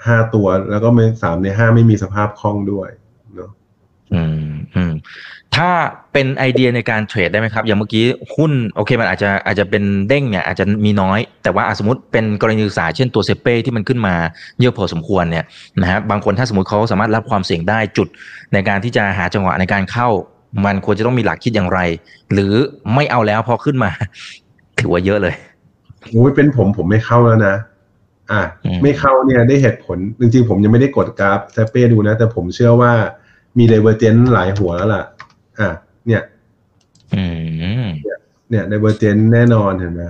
[0.06, 2.88] ห้าตัว แล้วก็ไม่สามในห้าไม่มีสภาพคล่องด้วย
[3.36, 3.50] เนาะ
[4.12, 4.92] อืมอืม
[5.56, 5.70] ถ้า
[6.12, 8.04] เป็นไอเดียในการเทรดได้ไหมครับ อย่างเมื่อกี้
[8.36, 14.14] หุ้นโอเคมันอาจจะอาจจะเป็นเด้งเนี่ยอาจจะมีน้อย แต่ว่าอะสมมติเป็นกรณีศึกษาเช่นตัวเซเป้ที่มันขึ้นมา
[14.60, 15.44] เยอะพอสมควรเนี่ย
[15.80, 18.08] นะฮะบางคนถ้าสมมติเขาสามารถรับความเสี่ยงได้จุด
[18.52, 20.08] ในการที่จะหาจังหวะในการเข้า
[20.64, 21.80] มันควรจะต้องมีหลักคิดอย่างไร
[22.32, 22.52] หรือ
[22.94, 23.90] ไม่เอาแล้วพอขึ้นมา
[24.80, 25.34] ถือว่าเยอะเลย
[26.10, 27.54] โอ้ยเป็นผมผมไม่เข้าแล้วนะ
[28.32, 32.92] อะอืมไม่เข้าเนี่ยได้เหตุผล จริงๆ ผมยังไม่ได้กดกราฟแซปเป้ดูนะ แต่ผมเชื่อว่า
[33.58, 35.04] มี divergence หลายหัวแล้วล่ะ
[35.60, 35.70] อะ
[36.06, 36.22] เนี่ย
[37.14, 37.24] อื
[37.84, 37.86] ม
[38.50, 40.02] เนี่ย divergence แน่นอนเห็นไหม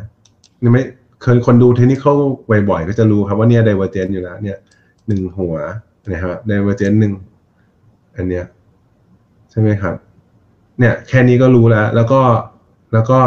[0.63, 0.83] นี่ไม่
[1.23, 2.05] เคยคนดูเทคนิค
[2.71, 4.59] บ่อยๆ ก็จะรู้ครับว่าเนี่ย divergence อยู่แล้ว เนี่ย
[5.07, 5.57] หนึ่งหัว
[6.13, 7.13] นะครับ divergence หนึ่ง
[8.17, 8.45] อันเนี้ย
[9.51, 9.95] ใช่ไหมครับ
[10.79, 12.21] เนี่ย แค่นี้ก็รู้แล้ว แล้วก็
[12.93, 13.19] แล้วก็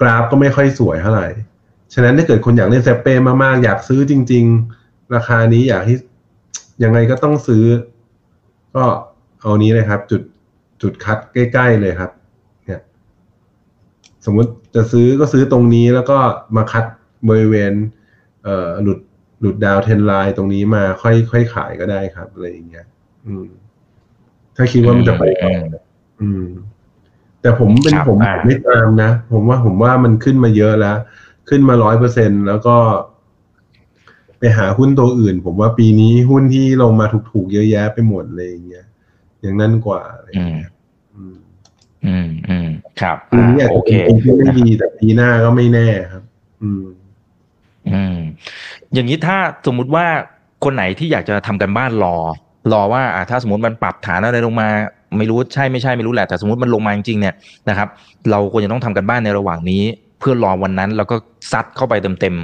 [0.00, 1.26] กราฟก็ไม่ค่อยสวยเท่าไหร่
[1.94, 4.44] ฉะนั้นถ้าเกิดคนอยากเล่น Sappe มากๆ อยากซื้อจริง
[4.78, 5.98] ๆ ราคานี้อยากที่
[6.82, 7.64] ยังไงก็ต้องซื้อ
[8.76, 8.84] ก็
[9.40, 10.22] เอานี้เลยครับ จุด
[10.82, 12.10] จุดคัดใกล้ ๆ เลยครับ
[12.66, 12.80] เนี่ย
[14.24, 16.18] สมมุติจะซื้อก็ซื้อตรงนี้แล้วก็
[16.56, 16.84] มาคัด
[17.28, 17.72] บริเวณ
[18.44, 18.98] เอ่อหลุด
[19.40, 22.86] หลุดดาวเทนไลน์ตรงนี้มาค่อยค่อยขายก็ได้ครับอะไรอย่างเงี้ย
[23.26, 23.46] อืม
[24.56, 25.76] ถ้าคิดว่ามันจะไปต่ออ
[26.20, 26.46] อืม
[27.40, 30.96] แต่ผมเป็นครับผมอ่าผมไม่ตามนะ ผมว่าผมว่ามันขึ้นมาเยอะแล้ว
[31.48, 32.76] ขึ้นมาร้อยเปอร์เซ็นแล้วก็
[34.38, 38.86] ไปหาหุ้นตัวอื่น ผมว่าปีนี้หุ้นที่ลงมาถูกๆเยอะแยะไปหมดเลยอย่างเงี้ย
[39.40, 40.70] อย่างนั้นกว่าอะไรอย่างเงี้ย
[41.16, 41.38] อืม
[42.06, 42.68] อืมอืม
[43.00, 46.22] ครับปีนี้อาจโอจะเคเป็นปีที่ไม่ดีแต่ปีหน้าก็ไม่แน่ครับ
[46.62, 46.84] อืม
[47.92, 48.18] อืม
[48.94, 50.06] อย่างนี้ถ้าสมมุติว่า
[50.64, 52.16] คนไหนที่อยากจะทำกันบ้านรอ
[52.72, 54.68] รอว่าอ่าถ้าสมมติมันปรับฐานอะไรลงมา
[55.18, 57.34] ไม่รู้ใช่ไม่ใช่ไม่รู้แหละแต่สมมติมันลงมาจริงๆเนี่ย
[57.68, 57.88] นะครับ
[58.30, 59.82] เราควรจะต้องทำกันบ้านในระหว่างนี้
[60.18, 61.16] เพื่อรอวันนั้น แล้วก็
[61.52, 62.34] ซัดเข้าไปเต็ม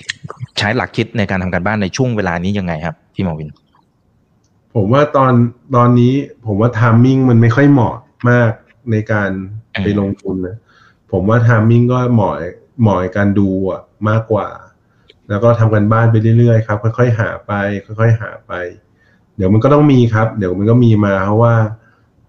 [0.00, 3.50] ๆใช้หลักคิดในการทำกันบ้านในช่วงเวลานี้ยังไงครับ พี่หมอวิน
[4.74, 5.32] ผมว่าตอน
[5.76, 6.12] ตอนนี้
[6.46, 7.94] ผมว่าทามมิ่งมันไม่ค่อยเหมาะ
[8.30, 8.50] มาก
[8.90, 9.30] ในการ
[9.74, 10.56] อืมไปลงทุนนะ
[11.12, 12.34] ผมว่าทามมิ่งก็เหมาะ
[12.80, 14.48] เหมาะกับการดูอะมากกว่า
[15.28, 17.52] แล้วก็ทำกันบ้านไปเรื่อยๆครับ ค่อยๆหาไป
[18.00, 18.52] ค่อย ๆ หาไป
[19.36, 21.54] เดี๋ยวมันก็ต้องมีครับ เดี๋ยวมันก็มีมาเพราะว่า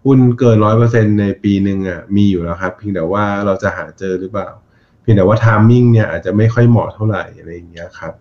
[0.04, 8.14] หุ้นเกินร้อยเปอร์เซ็นในปีหนึ่งอะมีอยู่แล้วครับ เพียงแต่ว่าเราจะหาเจอหรือเปล่าเพียงแต่ว่าทามมิ่งเนี่ยอาจจะไม่ค่อยเหมาะเท่าไหร่อะไรอย่างเงี้ยครับ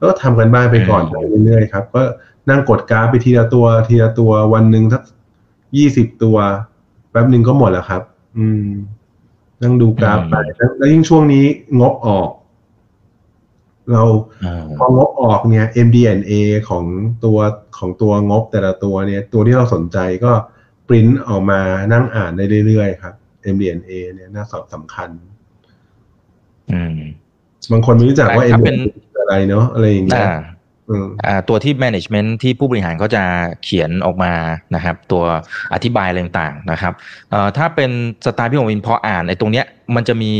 [0.00, 2.02] ก็ทำกันบ้านไปก่อนไปเรื่อยๆครับ ก็
[2.50, 5.02] นั่งกดกราฟไปทีละตัวทีละตัววันหนึ่งสัก
[5.76, 6.36] ยี่สิบตัว
[7.10, 8.02] แป๊บหนึ่งก็หมดแล้วครับ
[8.38, 8.68] อืม
[9.62, 11.44] นั่งดูกราฟไปแล้วแล้วยิ่งช่วงนี้
[11.80, 12.30] งบออก
[13.92, 14.02] เรา
[14.44, 16.32] อืมพองบออกเนี่ย MD&A
[16.68, 16.84] ของ
[17.24, 17.38] ตัว
[17.78, 20.32] ของตัวงบแต่ละตัวเนี่ย ตัวที่เราสนใจก็
[20.88, 21.60] ปริ้นออกมา
[21.92, 23.14] นั่งอ่านได้เรื่อยๆครับ
[23.54, 25.33] MD&A เนี่ยน่าสอบสำคัญอืม
[27.72, 30.34] บางคนไม่รู้จักว่าแต่ถ้าเป็น MD&A คืออะไรเนาะอะไรอย่างเงี้ยอ่า
[30.88, 33.22] อืมอ่าตัวที่ management ที่ผู้บริหารเขาจะ
[33.64, 34.32] เขียนออกมา
[34.74, 35.22] นะครับ ตัว
[35.74, 36.92] อธิบายอะไรต่างๆนะครับ
[37.30, 37.90] เอ่อถ้าเป็น
[38.26, 40.32] สไตล์พี่หมอวินพออ่านในตรงเนี้ยมันจะมี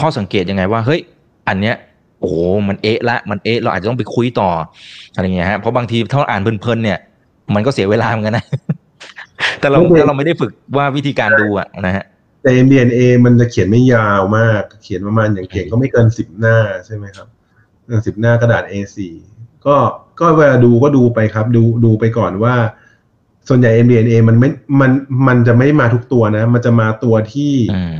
[0.00, 1.00] ข้อสังเกตยังไงว่าเฮ้ย
[1.48, 1.76] อันเนี้ย
[2.20, 2.34] โอ้โห
[2.68, 4.50] มันเอ๊ะละมันเอ๊ะเราอาจจะต้องไปคุยต่อ
[5.14, 6.98] อะไรเงี้ยฮะเพราะบางทีถ้าเราอ่านเพลินๆเนี่ย
[7.54, 8.44] มันก็เสียเวลาเหมือนกันนะ
[9.60, 12.04] แต่เราไม่เป็นถ้าเราไม่ได้ฝึกว่าวิธีการดูอะนะฮะ
[12.42, 17.28] แต่ MD&A มันจะเขียนไม่ยาวมาก เขียนประมาณอย่างเก่งก็ไม่เกินสิบหน้าใช่ไหมครับ
[18.06, 18.98] สิบหน้ากระดาษ A4
[19.66, 19.76] ก็
[20.20, 22.56] ก็เวลาดูก็ดูไปครับ ดูดูไปก่อนว่า
[23.48, 24.50] ส่วนใหญ่ MD&A มันไม่
[24.80, 24.90] มัน
[25.26, 27.98] มันจะไม่มาทุกตัวนะ มันจะมาตัวที่อืม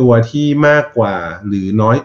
[0.00, 1.14] ตัวที่มากกว่า
[1.46, 1.96] หรือน้อย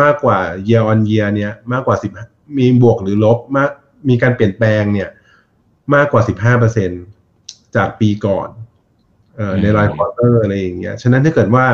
[0.00, 0.38] มากกว่า
[0.68, 2.12] year on year เนี่ยมากกว่าสิบ
[2.58, 3.70] มีบวกหรือลบมาก
[4.08, 5.08] มีการเปลี่ยนแปลงเนี่ย
[5.94, 6.90] มากกว่าสิบห้าเปอร์เซ็น
[7.76, 8.67] จากปีก่อนเอ่อ
[9.62, 11.66] ในราย quarter อะไรอย่างเงี้ย ฉะนั้นถ้าเกิดว่า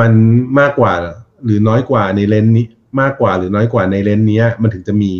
[0.00, 0.12] มัน
[0.60, 0.94] มากกว่า
[1.44, 2.66] หรือน้อยกว่าใน range นี้
[3.00, 5.12] มากกว่าหรือน้อยกว่าใน range เนี้ยมันถึงจะมี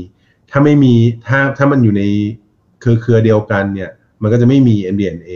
[0.50, 0.94] ถ้าไม่มี
[1.26, 2.02] ถ้าถ้ามันอยู่ใน
[2.80, 3.90] เครือเครือเดียวกันเนี่ย
[4.22, 5.30] มันก็จะไม่มี MD&A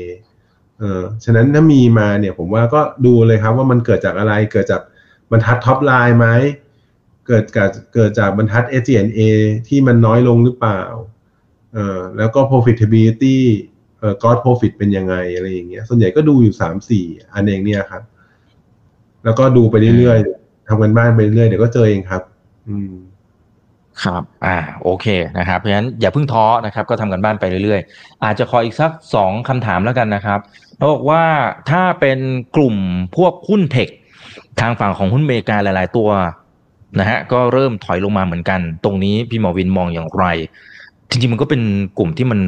[0.78, 4.82] เออฉะนั้นถ้ามีมาเนี่ยผมว่าก็ดูเลยครับว่ามันเกิดจากอะไรเกิดจาก
[5.30, 6.28] บรรทัดท็อปไลน์ไหม
[7.26, 9.20] เกิดจากเกิดจากบรรทัด SG&A
[9.68, 10.80] ที่มันน้อยลงหรือเปล่า
[11.74, 13.38] เออแล้วก็ profitability
[14.02, 18.02] เอ่อ gross profit เป็นยังไงอะไรอย่างเงี้ย ส่วนใหญ่ก็ดูอยู่สามสี่อันเองเนี่ยครับ
[19.24, 22.22] แล้วก็ดูไปเรื่อยๆทำกันบ้านไปเรื่อยเดี๋ยวก็เจอเองครับ
[22.68, 22.92] อืม
[24.04, 25.06] ครับ อ่า โอเค
[25.38, 30.40] นะครับ เพราะฉะนั้นอย่าเพิ่งท้อนะครับ ก็ทำกันบ้านไปเรื่อยๆ อาจจะขออีกสักสองคำถามแล้วกันนะครับ
[30.76, 31.22] เขาบอกว่า
[31.70, 32.18] ถ้าเป็น
[32.56, 32.76] กลุ่ม
[33.16, 33.88] พวกหุ้นเทค
[34.60, 36.10] ทางฝั่งของหุ้นอเมริกาหลาย ๆ ตัว
[37.00, 40.24] นะฮะ ก็เริ่มถอยลงมาเหมือนกัน ตรงนี้พี่หมอวินมองอย่างไร
[41.10, 41.62] จริงๆ มันก็เป็น
[41.98, 42.40] กลุ่มที่มัน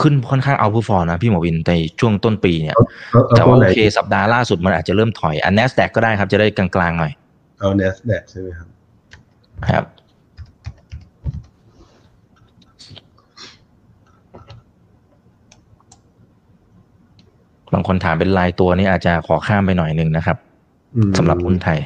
[0.00, 2.82] ขึ้นค่อนข้างเอาผู้ฟอร์นะพี่หมอวินในช่วงต้นปีเนี่ยเอา
[3.28, 7.12] เอาแต่ตัวว่าไหนโอเคสัปดาห์ล่าสุดมันอาจจะเริ่มถอยอัน NASDAQ ก็ได้ครับ จะได้กลางๆหน่อย
[7.60, 8.68] เอา NASDAQ ใช่ไหมครับ
[9.70, 9.84] ครับ
[17.72, 20.36] บางคนถามเป็นรายตัวนี่อาจจะขอข้ามไปหน่อยหนึ่งนะครับ
[20.96, 21.78] อืมสำหรับหุ้นไทย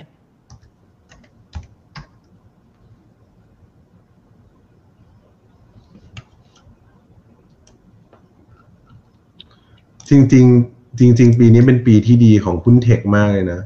[10.11, 13.61] จริงๆจริง ๆ ปีนี้เป็นปีที่ดีของหุ้นเทคมากเลยนะ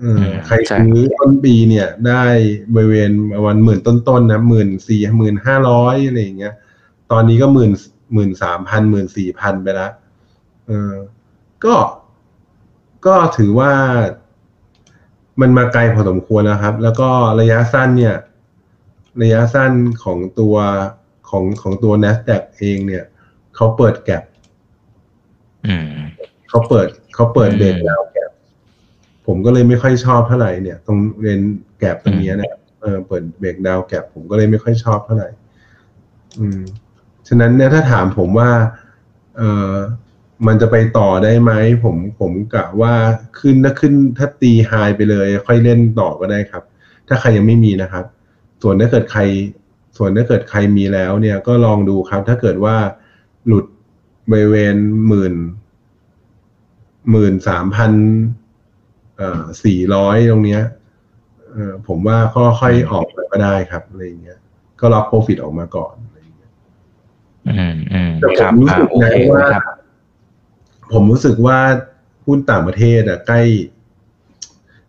[0.00, 2.22] เอออืมใครใช่ซื้อต้นปีเนี่ย ได้
[2.74, 6.54] บริเวณประมาณหมื่นต้นๆนะหมื่นสี่หมื่นห้าร้อยอะไรอย่างเงี้ย
[7.10, 7.72] ตอนนี้ก็หมื่น
[8.14, 9.92] หมื่นสามพันหมื่นสี่พันไปแล้ว
[10.66, 10.94] เออ
[11.64, 11.74] ก็
[13.06, 13.72] ก็ถือว่า
[15.40, 17.08] มันมาไกลพอสมควรแล้วครับ แล้วก็
[17.40, 18.16] ระยะสั้นเนี่ย
[19.22, 19.72] ระยะสั้น
[20.04, 20.56] ของตัว
[21.28, 23.04] ของของตัว NASDAQ เองเนี่ย
[23.54, 24.33] เขาเปิดแกลบอืม
[26.48, 28.30] เขาเปิดเขาเปิดอืมเบรกดาวแกลบ
[29.26, 31.40] ผมก็เลยไม่ค่อยชอบเท่าไหร่เนี่ย ตรงเรน
[31.78, 35.28] แกลบตรงเนี้ยเนี่ยเออเปิดเบรกดาวแกลบผมก็เลยไม่ค่อยชอบเท่าไหร่
[36.38, 36.60] อืม
[37.28, 38.50] ฉะนั้นเนี่ยถ้าถามผมว่า
[39.36, 39.74] เออ
[40.46, 41.52] มันจะไปต่อได้ไหม
[41.84, 42.92] ผมผมกะว่า
[43.38, 46.62] ขึ้นถ้าขึ้นถ้าตีไฮไปเลย ค่อยเล่นต่อก็ได้ครับ
[47.08, 48.04] ถ้าใครยังไม่มีนะครับ
[48.62, 49.20] ส่วนถ้าเกิดใคร
[49.96, 52.76] ส่วนถ้าเกิดใครมีแล้วเนี่ยก็ลองดูครับ ถ้าเกิดว่า
[53.46, 53.64] หลุด
[54.30, 54.76] บริเวณ
[55.08, 55.34] หมื่น
[57.10, 57.92] หมื่นสามพัน
[59.16, 60.62] เอ่อสี่ร้อยตรงเนี้ย
[61.52, 64.38] เอ่อผมว่าก็ค่อยออกมาก็ได้ครับอะไรอย่างเงี้ย
[64.80, 66.52] ก็รับโปรฟิตออกมาก่อนอะไรอย่างเงี้ย
[67.48, 69.62] อืมอืมแต่ผครัมบรู้อ่าสึกโอนะเคว่านะครับ
[70.92, 71.58] ผมรู้สึกว่า
[72.26, 73.42] หุ้นต่างประเทศอะใกล้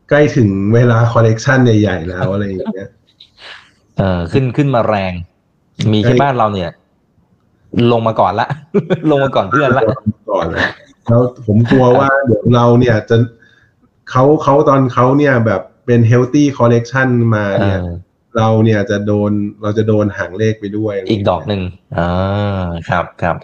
[0.09, 2.89] ใกล้ถึงเวลาคอลเลกชันใหญ่ๆแล้วอะไรอย่างเงี้ย
[3.97, 5.13] เออขึ้นขึ้นมาแรง
[5.93, 6.71] มีแค่ใช่บ้านเราเนี่ย
[7.91, 8.47] ลงมาก่อนละ
[9.11, 9.83] ลงมาก่อนเพื่อนละ
[10.31, 10.69] ก่อนแล้ว
[11.07, 13.17] แล้วผมกลัวว่าเดี๋ยวเราเนี่ยจะ
[14.11, 17.87] เขาเขาตอนเขาเนี่ยแบบเป็น healthy collection มาเอเนี่ยอ
[18.37, 21.61] เราเนี่ยจะโดนเราจะโดนหางเลขไปด้วย อีกดอกหนึ่ง
[21.97, 23.35] อ่าครับครับ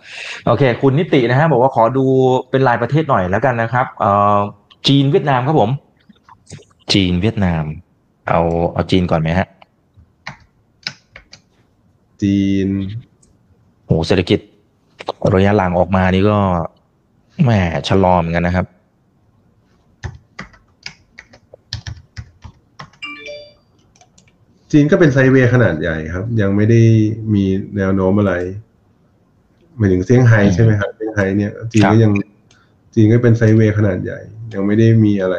[0.48, 2.06] โอเค คุณนิตินะฮะบอกว่าขอดู
[2.52, 4.38] เป็นรายประเทศหน่อยแล้วกันนะครับเอ่อ
[4.88, 5.70] จีนเวียดนามครับผม
[6.94, 7.64] จีนเวียดนาม
[8.30, 8.42] เอา
[8.74, 9.48] เอาจีนก่อนไหมฮะ
[12.22, 12.68] จีน
[13.92, 14.40] โหเศรษฐกิจ
[15.36, 16.38] ระยะหลังออกมานี่ก็
[17.44, 17.50] แหม
[17.88, 18.66] ชะลอเหมือนกันนะครับ
[24.72, 26.82] จีนก็เป็นไซด์เวย์ขนาดใหญ่ครับ ยังไม่ได้
[27.34, 27.46] มี
[27.78, 28.34] แนวโน้มอะไร
[29.78, 32.12] หมายถึงเซี่ยงไฮ้ใช่ไหมครับเซี่ยงไฮ้เนี่ยจีนครัก็บยัง
[32.96, 34.20] จีนก็เป็นไซด์เวย์ขนาดใหญ่
[34.54, 35.36] ยังไม่ได้มีอะไร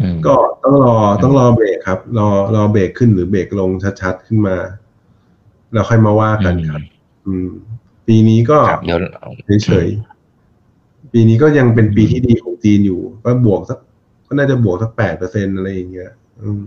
[0.00, 3.70] อืมก็ต้องรอต้องรอเบรกครับ รอรอเบรกขึ้นหรือเบรกลง
[4.02, 4.56] ชัดๆขึ้นมา
[5.72, 6.82] แล้วค่อยมาว่ากันครับ
[7.26, 7.50] อืม
[8.06, 8.98] ปีนี้ก็ครับเดี๋ยว
[9.64, 13.78] เฉยๆปีนี้ก็ยังเป็นปีที่ดีของจีนอยู่ ก็บวกสัก
[14.26, 16.10] ก็น่าจะบวกสักแปดเปอร์เซ็นอะไรอย่างเงี้ย
[16.42, 16.64] อืม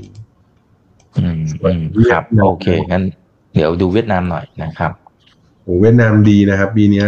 [1.17, 1.81] อืมอืม
[2.11, 3.03] ครับเวียดนามโอเคงั้น
[3.55, 4.91] เดี๋ยวดูเวียดนามหน่อยนะครับ
[5.63, 7.07] โอ้เวียดนามดีนะครับ ปีเนี้ย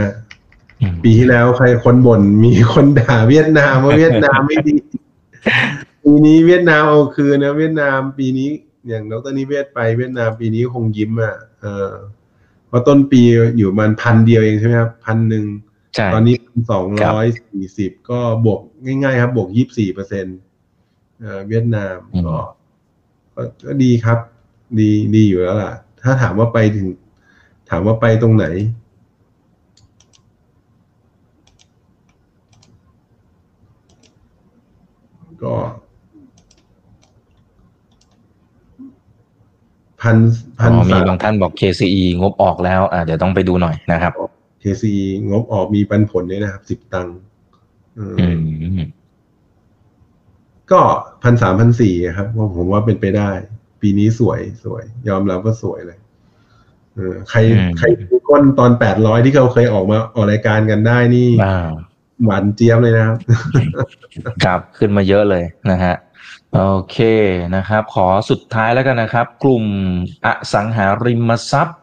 [0.82, 4.75] อืมปีที่แล้วใครคนบ่นมีคนด่าเวียดนามว่าเวียดนามไม่ดี
[6.04, 8.49] ปีนี้เวียดนามเอาคืนนะเวียดนามปีนี้
[8.88, 11.91] อย่างดรนิเวศไปเวียดนามปีนี้คงยิ้มอะ เออ
[12.67, 13.21] เพราะต้นปี
[13.58, 15.45] อยู่มันพันเดียวเองใช่ไหมครับพันหนึ่ง
[15.95, 16.36] ใช่ตอนนี้
[16.71, 20.38] สองร้อยสี่สิบก็บวกง่าย ๆ ครับบวกยี่สิบสี่เปอร์เซ็นต์
[21.47, 21.97] เวียดนาม
[22.28, 22.38] ก็
[23.36, 24.19] ก็ก็ดีครับ
[24.80, 26.88] ดีดีอยู่แล้วล่ะ ถ้าถามว่าไปถึง
[27.69, 28.45] ถามว่าไปตรงไหน
[35.43, 35.54] ก็
[40.02, 40.18] พัน
[40.60, 44.14] อ๋พันอมีสามบางท่านบอก KCE งบออกแล้วอ่าเดี๋ยวต้องไปดูหน่อยนะครับ
[44.64, 47.18] KCE งบออกมีปันผลด้วยนะครับสิบตังค์
[48.00, 48.90] อืมอืม
[50.72, 50.82] ก็
[51.24, 53.30] พันสามพันสี่ครับว่าผมว่าเป็นไปได้
[53.82, 56.00] ปีนี้สวยสวย ยอมรับว่าสวยเลย
[56.96, 61.70] เออใครอืมใครดูก้นตอนแปดร้อยที่เขาเคยออกมาออกรายการกันได้นี่อ่า
[62.26, 63.18] หวานเจี๊ยบเลยนะครับ
[64.44, 65.96] ครับขึ้นมาเยอะเลยนะฮะ
[66.56, 66.98] โอเค
[67.56, 69.66] นะครับ ขอสุดท้ายแล้วกันนะครับ กลุ่ม
[70.26, 71.78] อสังหาริมทรัพย์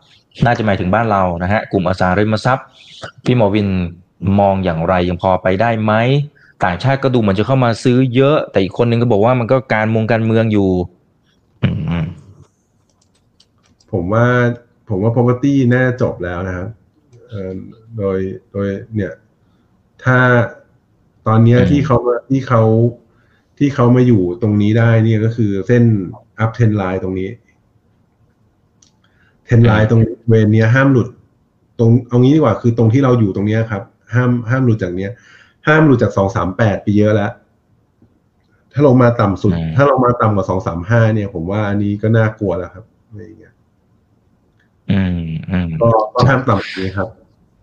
[0.44, 2.66] น่าจะหมายถึงบ้านเรานะฮะกลุ่มอสังหาริมทรัพย์
[3.24, 3.68] พี่หมอวิน
[4.38, 5.92] มองอย่างไรยังพอไปได้ไหม
[6.64, 10.70] ต่างชาติก็ดูเหมือนจะเข้ามาซื้อเยอะ แต่อีกคนนึงก็บอกว่ามันก็การมงการเมืองอยู่
[13.92, 14.26] ผมว่า
[14.88, 16.68] ผมว่า property น่าจบแล้วนะครับ
[17.98, 18.18] โดย
[18.52, 19.12] โดยเนี่ย
[20.04, 20.18] ถ้า
[21.26, 22.62] ตอนนี้ที่เขามาที่เขา
[23.58, 25.82] ที่เขามาอยู่ตรงนี้ได้เนี่ยก็คือเส้น
[26.44, 27.28] up ten line ตรงนี้
[29.48, 31.08] ten line ตรงเวนเนี้ยห้ามหลุด
[31.78, 33.82] ตรงเอางี้ดีกว่าคือตรงที่เราอยู่ตรงเนี้ยครับ
[34.14, 35.10] ห้ามห้ามหลุดจากเนี้ย
[35.66, 37.32] ห้ามหลุดจากสองสามแปดไปเยอะแล้ว
[38.72, 43.54] ถ้าลงมาต่ำสุดอืมถ้าลงมาต่ำกว่าสองสามห้าเนี่ย ผมว่าอันนี้ก็น่ากลัวแล้วครับอะไรอย่างเงี้ย
[44.90, 47.08] อืมอืมก็ก็ห้ามต่ำกว่านี้ครับ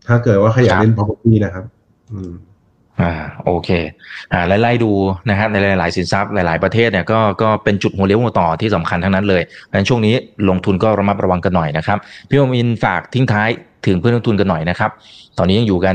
[0.07, 1.65] ถ้าเกิดว่าใครอยากเล่น property นะครับ
[2.11, 2.31] อืม
[3.01, 3.11] อ่า
[3.45, 3.69] โอเค
[4.33, 4.91] อ่าไล่ๆดู
[5.29, 10.15] นะครับในหลาย ๆ สินทรัพย์หลาย ๆ ประเทศเนี่ยก็ก็เป็นจุดหัวเลี้ยวหัวต่อที่สำคัญทั้งนั้นเลยเพราะฉะนั้นช่วงนี้
[10.49, 11.97] ลงทุนก็ระมัดระวังกันหน่อยนะครับ
[12.29, 13.49] พี่อมินฝากทิ้งท้าย
[13.85, 14.91] ถึงเพื่อนลงทุนกันหน่อยนะครับ
[15.37, 15.93] ตอนนี้ยังอยู่กัน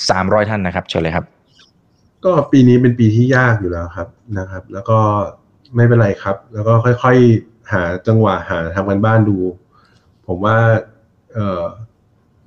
[0.00, 1.24] 1,300 ท่านนะครับเชิญเลยครับ
[2.24, 4.98] ก็ปีนี้เป็นปีที่ยากอยู่แล้วครับนะครับ แล้วก็
[5.76, 9.38] ไม่เป็นไรครับ แล้วก็ค่อย ๆ หาจังหวะหาทำการบ้านดู
[10.26, 10.56] ผมว่า
[11.32, 11.62] เอ่อ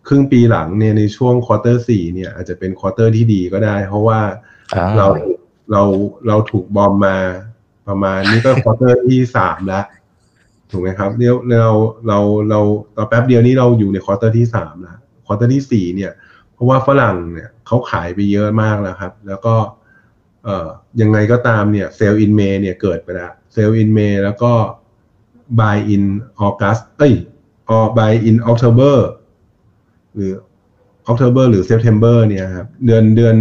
[0.07, 4.19] ครึ่งปีหลังเนี่ยในช่วง quarter สี่เนี่ยอาจจะเป็น quarter ที่ดีก็ได้ เพราะว่า
[4.75, 5.07] อ่าเรา
[5.71, 5.83] เรา
[6.27, 7.17] เราถูก bomb มา
[7.87, 9.85] ประมาณนี้ก็ quarter ที่สามแล้ว
[10.71, 11.71] ถูกไหมครับเนี่ยเรา
[12.07, 12.59] เราเรา
[12.95, 16.11] ตอนแป๊บเดียวนี้เราอยู่ใน quarter ที่สามแล้ว quarter ที่สี่เนี่ย
[16.53, 19.55] เพราะว่าฝรั่งเนี่ยเขาขายไปเยอะมากแล้วครับ แล้วก็
[20.43, 20.67] เอ่อ
[21.01, 24.53] ยังไงก็ตามเนี่ยเซลล์อินเมย์เนี่ยเกิดไปแล้วเซลล์อินเมย์แล้วก็
[25.59, 26.03] buy in
[26.45, 27.13] August เอ้ย
[27.75, 28.95] or buy in October
[30.15, 30.33] หรือ
[31.11, 33.35] October หรือ September เนี่ยครับเดือนเดือน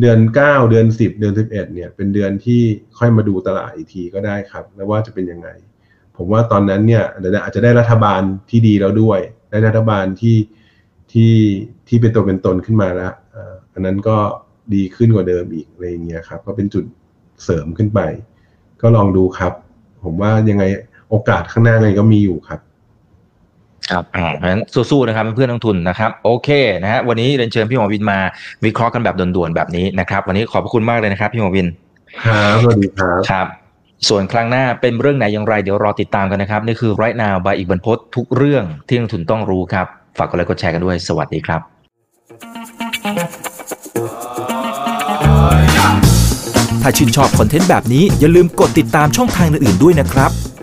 [0.00, 2.62] เดือนเก้าเดือนสิบเดือนสิบเอ็ดเนี่ยเป็นเดือนที่
[2.98, 5.48] ค่อยมาดูตลาดอีกทีก็ได้ครับ แล้วว่าจะเป็นยังไง
[6.16, 7.04] ผมว่าตอนนั้นเนี่ย
[7.42, 10.36] อาจจะได้รัฐบาลที่ดีแล้วด้วย ได้รัฐบาลที่
[11.12, 11.34] ที่
[11.88, 13.12] ที่เป็นตัวเป็นตนขึ้นมาแล้ว
[13.72, 14.16] อันนั้นก็
[14.74, 16.84] ดีขึ้นกว่าเดิมอีกอะไรอย่างเงี้ยครับก็เป็นจุด
[17.44, 18.00] เสริมขึ้นไป
[18.80, 19.52] ก็ลองดูครับ
[20.04, 20.64] ผมว่ายังไง
[21.10, 22.60] โอกาสข้างหน้าไงก็มีอยู่ครับ
[23.90, 26.48] ครับอ่าเพราะฉะนั้นสู้ๆนะครับเพื่อนนักทุนนะครับโอเค
[26.82, 28.18] นะฮะวันนี้เรียนเชิญพี่หมอวินมา
[28.64, 31.66] วิเคราะห์กันแบบด่วนๆแบบนี้นะครับ วันนี้ขอบพระคุณมากเลยนะครับพี่หมอวิน
[32.24, 33.46] ครับสวัสดีครับครับ
[34.08, 39.86] ส่วนครั้งหน้าเป็นเรื่องไหนอย่างไรเดี๋ยวรอติดตามกันนะครับ นี่คือ right now by อีกบรรพตทุกเรื่องที่นักทุนต้องรู้ครับ
[40.18, 41.60] ฝากกดไลค์กดแชร์กันด้วยสวัสดีครับ
[46.82, 50.30] ถ้าชื่นชอบคอนเทนต์แบบนี้อย่าลืมกดติดตามช่องทางอื่นๆด้วยนะครับ